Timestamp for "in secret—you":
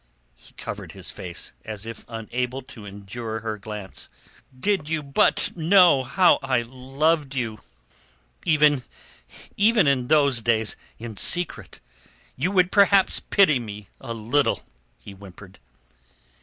10.97-12.49